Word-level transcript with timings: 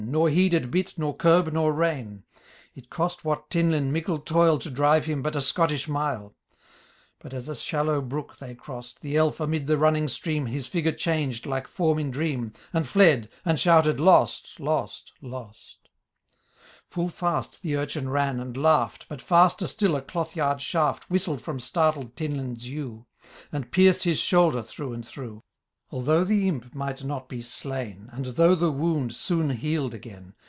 Nor 0.03 0.29
heeded 0.29 0.71
bit, 0.71 0.95
nor 0.97 1.15
curb, 1.15 1.53
nor 1.53 1.71
rein. 1.71 2.23
It 2.75 2.89
cost 2.89 3.23
Watt 3.23 3.49
Tinlinn 3.51 3.91
mickle 3.93 4.17
toil 4.17 4.57
To 4.59 4.69
drive, 4.69 5.05
him 5.05 5.21
but 5.21 5.35
a 5.35 5.41
Scottish 5.41 5.87
mile; 5.87 6.35
But 7.19 7.33
as 7.35 7.47
a 7.47 7.55
shallow 7.55 8.01
biook 8.01 8.37
they 8.37 8.55
crossed. 8.55 9.01
The 9.01 9.15
elf, 9.15 9.39
amid 9.39 9.67
the 9.67 9.77
miming 9.77 10.09
stream. 10.09 10.47
His 10.47 10.65
figure 10.67 10.91
changed, 10.91 11.45
like 11.45 11.67
form 11.67 11.99
in 11.99 12.09
dream, 12.11 12.51
And 12.73 12.87
fled, 12.87 13.29
and 13.45 13.59
shouted," 13.59 13.99
Lost! 14.01 14.59
lost! 14.59 15.11
lort 15.21 15.55
V 15.55 15.89
Full 16.89 17.09
fast 17.09 17.61
the 17.61 17.77
urchin 17.77 18.09
ran 18.09 18.39
and 18.39 18.57
laughed. 18.57 19.05
But 19.07 19.21
faster 19.21 19.67
still 19.67 19.95
a 19.95 20.01
cloth 20.01 20.35
yard 20.35 20.59
shaft 20.61 21.09
Whistled 21.11 21.41
from 21.41 21.59
startled 21.61 22.15
Tinlinn's 22.17 22.67
yew. 22.67 23.05
And 23.51 23.71
pierced 23.71 24.03
his 24.03 24.19
shoulder 24.19 24.63
through 24.63 24.93
and 24.93 25.07
through. 25.07 25.41
Although 25.93 26.23
the 26.23 26.47
imp 26.47 26.73
might 26.73 27.03
not 27.03 27.27
be 27.27 27.41
slain. 27.41 28.07
And 28.13 28.25
though 28.27 28.55
the 28.55 28.71
wound 28.71 29.13
soon 29.13 29.49
healed 29.49 29.93
again. 29.93 30.35